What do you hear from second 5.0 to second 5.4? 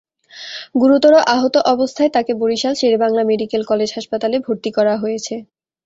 হয়েছে।